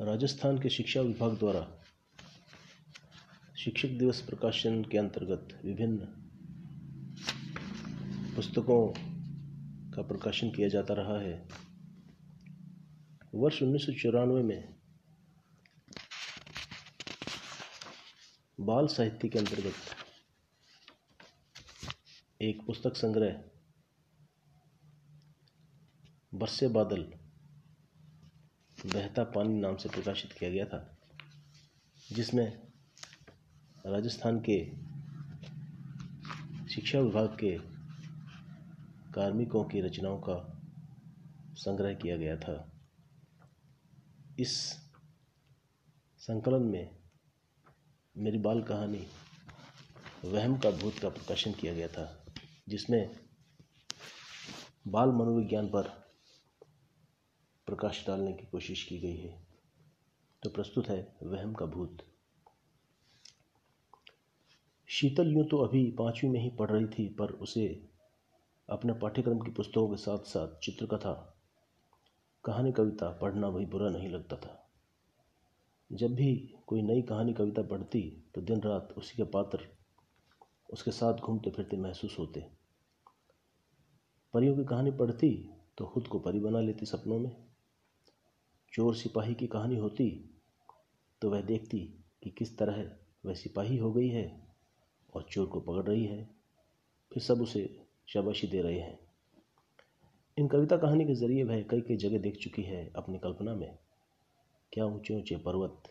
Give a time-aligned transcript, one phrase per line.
[0.00, 1.60] राजस्थान के शिक्षा विभाग द्वारा
[3.58, 6.06] शिक्षक दिवस प्रकाशन के अंतर्गत विभिन्न
[8.36, 8.80] पुस्तकों
[9.90, 11.36] का प्रकाशन किया जाता रहा है।
[13.34, 14.74] वर्ष उन्नीस सौ चौरानवे में
[18.58, 19.74] बाल साहित्य के अंतर्गत
[22.40, 23.42] एक पुस्तक संग्रह,
[26.34, 27.12] बरसे बादल
[28.86, 30.98] बहता पानी नाम से प्रकाशित किया गया था,
[32.12, 32.62] जिसमें
[33.86, 34.76] राजस्थान के
[36.68, 37.58] शिक्षा विभाग के
[39.12, 40.60] कार्मिकों की रचनाओं का
[41.54, 42.72] संग्रह किया गया था।
[44.38, 44.56] इस
[46.18, 46.96] संकलन में
[48.16, 49.06] मेरी बाल कहानी
[50.24, 52.26] वहम का भूत का प्रकाशन किया गया था,
[52.68, 53.16] जिसमें
[54.88, 56.03] बाल मनोविज्ञान पर
[57.66, 59.46] प्रकाश डालने की कोशिश की गई है।
[60.42, 62.02] तो प्रस्तुत है वहम का भूत।
[64.88, 67.66] शीतल यूँ तो अभी पांचवी में ही पढ़ रही थी, पर उसे
[68.68, 71.12] अपने पाठ्यक्रम की पुस्तकों के साथ साथ चित्रकथा,
[72.44, 74.60] कहानी कविता पढ़ना भी बुरा नहीं लगता था।
[75.90, 76.34] जब भी
[76.66, 78.02] कोई नई कहानी कविता पढ़ती
[78.34, 79.68] तो दिन रात उसी के पात्र,
[80.70, 82.44] उसके साथ घूमते फिरते महसूस होते।
[84.34, 85.30] परियों की कहानी पढ़ती
[85.78, 87.53] तो खुद को परी बना लेती सपनों में।
[88.74, 90.08] चोर सिपाही की कहानी होती
[91.20, 91.78] तो वह देखती
[92.22, 92.90] कि किस तरह
[93.26, 94.46] वह सिपाही हो गई है
[95.14, 96.24] और चोर को पकड़ रही है।
[97.12, 97.62] फिर सब उसे
[98.08, 98.98] शाबाशी दे रहे हैं।
[100.36, 103.78] इन कविता कहानी के ज़रिए वह कई कई जगह देख चुकी है अपनी कल्पना में।
[104.72, 105.82] क्या ऊँचे ऊँचे पर्वत,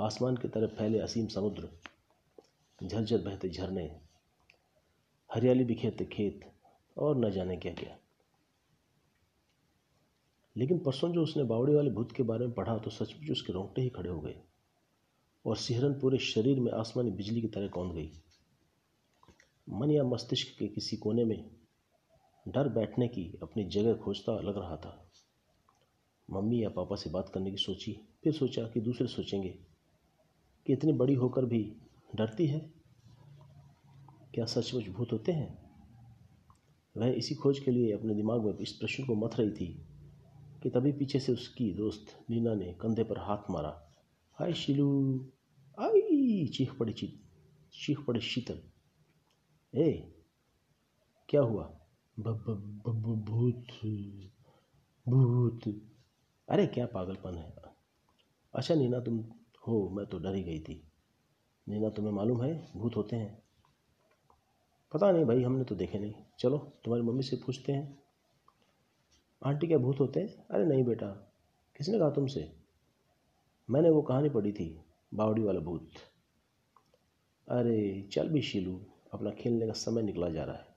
[0.00, 1.68] आसमान की तरफ़ फैले असीम समुद्र,
[2.80, 3.84] झरझर बहते झरने,
[5.30, 6.40] हरियाली बिखेरते खेत
[6.96, 7.96] और न जाने क्या क्या
[10.56, 13.82] लेकिन परसों जो उसने बावड़ी वाले भूत के बारे में पढ़ा तो सचमुच उसके रोंगटे
[13.82, 14.40] ही खड़े हो गए
[15.46, 18.12] और सिहरन पूरे शरीर में आसमानी बिजली की तरह कौन गई।
[19.70, 21.50] मन या मस्तिष्क के किसी कोने में
[22.48, 25.10] डर बैठने की अपनी जगह खोजता लग रहा था।
[26.30, 29.58] मम्मी या पापा से बात करने की सोची, फिर सोचा कि दूसरे सोचेंगे
[30.66, 31.76] कि इतनी बड़ी होकर भी
[32.14, 32.70] डरती है?
[34.34, 35.70] क्या सचमुच भूत होते हैं?
[36.96, 39.86] वह इसी खोज के लिए अपने दिमाग में इस प्रश्न को मथ रही थी
[40.66, 43.94] कि तभी पीछे से उसकी दोस्त नीना ने कंधे पर हाथ मारा।
[44.32, 44.86] हाय शिलू
[45.78, 47.06] आई चीख पड़ी ची
[47.72, 48.62] चीख पड़े शीतल।
[49.74, 50.14] ए
[51.28, 51.64] क्या हुआ?
[52.18, 53.66] भूत
[55.08, 55.68] भूत।
[56.48, 57.54] अरे क्या पागलपन है?
[58.54, 59.24] अच्छा नीना तुम
[59.68, 60.92] हो मैं तो डर ही गई थी।
[61.68, 63.42] नीना तुम्हें मालूम है भूत होते हैं।
[64.94, 68.05] पता नहीं भाई हमने तो देखे नहीं। चलो तुम्हारी मम्मी से पूछते हैं।
[69.44, 70.46] आंटी क्या भूत होते हैं?
[70.50, 71.06] अरे नहीं बेटा।
[71.76, 72.52] किसने कहा तुमसे?
[73.70, 74.80] मैंने वो कहानी पढ़ी थी,
[75.14, 75.90] बावड़ी वाला भूत।
[77.48, 80.76] अरे चल भी शीलू, अपना खेलने का समय निकला जा रहा है।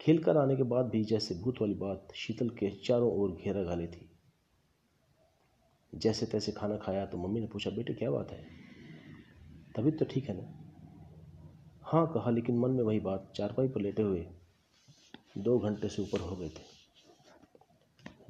[0.00, 3.62] खेल कर आने के बाद भी जैसे भूत वाली बात शीतल के चारों ओर घेरा
[3.62, 4.10] गाले थी।
[5.94, 8.44] जैसे तैसे खाना खाया तो मम्मी ने पूछा, बेटे, क्या बात है?
[9.76, 10.64] तभी तो ठीक है ना?
[11.82, 14.26] हाँ कहा, लेकिन मन में वही बात, चारपाई पर लेटे हुए
[15.38, 16.77] दो घंटे से ऊपर हो गए थे।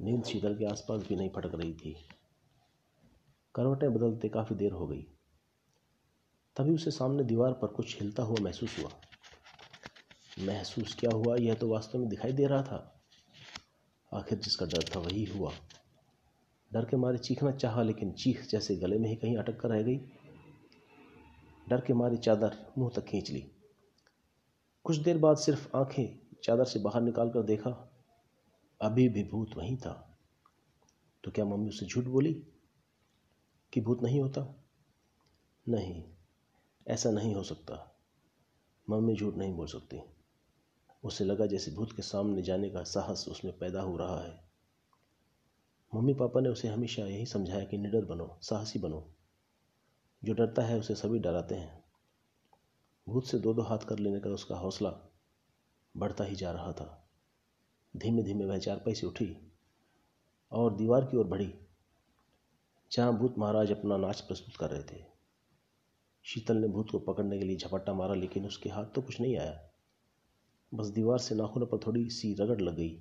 [0.01, 1.95] नींद शीतल के आसपास भी नहीं फटक रही थी।
[3.55, 5.01] करवटें बदलते काफ़ी देर हो गई।
[6.55, 8.91] तभी उसे सामने दीवार पर कुछ हिलता हुआ महसूस हुआ।
[10.39, 13.05] महसूस क्या हुआ, यह तो वास्तव में दिखाई दे रहा था।
[14.13, 15.53] आखिर जिसका डर था वही हुआ।
[16.73, 19.81] डर के मारे चीखना चाहा, लेकिन चीख जैसे गले में ही कहीं अटक कर रह
[19.81, 19.97] गई।
[21.69, 23.51] डर के मारे चादर मुँह तक खींच ली।
[24.83, 27.85] कुछ देर बाद सिर्फ़ आँखें चादर से बाहर निकाल कर देखा।
[28.81, 30.19] अभी भी भूत वहीं था।
[31.23, 32.33] तो क्या मम्मी उसे झूठ बोली
[33.73, 34.65] कि भूत नहीं होता?
[35.69, 36.03] नहीं,
[36.87, 37.99] ऐसा नहीं हो सकता।
[38.89, 40.01] मम्मी झूठ नहीं बोल सकती।
[41.03, 44.49] उसे लगा जैसे भूत के सामने जाने का साहस उसमें पैदा हो रहा है।
[45.95, 49.13] मम्मी पापा ने उसे हमेशा यही समझाया कि निडर बनो, साहसी बनो।
[50.23, 51.83] जो डरता है उसे सभी डराते हैं।
[53.09, 55.11] भूत से दो दो हाथ कर लेने का उसका हौसला
[55.97, 57.08] बढ़ता ही जा रहा था।
[57.93, 59.35] धीमे धीमे वह चारपाई से उठी
[60.51, 61.53] और दीवार की ओर बढ़ी।
[62.91, 65.03] जहाँ भूत महाराज अपना नाच प्रस्तुत कर रहे थे।
[66.25, 69.37] शीतल ने भूत को पकड़ने के लिए झपट्टा मारा, लेकिन उसके हाथ तो कुछ नहीं
[69.37, 69.59] आया।
[70.71, 72.97] बस दीवार से नाखून पर थोड़ी सी रगड़ लग गई।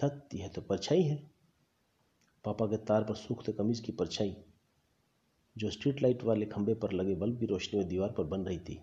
[0.00, 1.16] थत, यह तो परछाई है।
[2.44, 4.36] पापा के तार पर सूखते कमीज की परछाई,
[5.56, 8.58] जो स्ट्रीट लाइट वाले खंभे पर लगे बल्ब की रोशनी में दीवार पर बन रही
[8.58, 8.80] थी।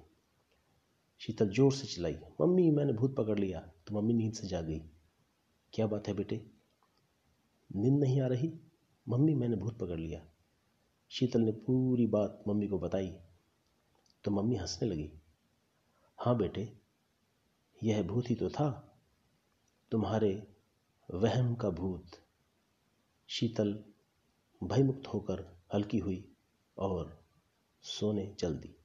[1.22, 4.80] शीतल ज़ोर से चिल्लाई, मम्मी, मैंने भूत पकड़ लिया। तो मम्मी नींद से जा गई।
[5.74, 6.52] क्या बात है बेटे?
[7.76, 8.54] नींद नहीं आ रही?
[9.10, 10.26] मम्मी, मैंने भूत पकड़ लिया।
[11.10, 13.16] शीतल ने पूरी बात मम्मी को बताई
[14.24, 15.12] तो मम्मी हंसने लगी।
[16.18, 16.78] हाँ बेटे,
[17.84, 19.00] यह भूत ही तो था।
[19.92, 20.48] तुम्हारे
[21.14, 22.06] वहम का भूत।
[23.28, 23.84] शीतल
[24.64, 26.34] भयमुक्त होकर हल्की हुई
[26.78, 27.24] और
[27.82, 28.77] सोने चल दी।